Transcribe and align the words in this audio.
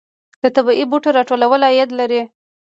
د 0.41 0.43
طبیعي 0.55 0.85
بوټو 0.91 1.09
راټولول 1.17 1.61
عاید 1.67 1.89
لري 1.99 2.21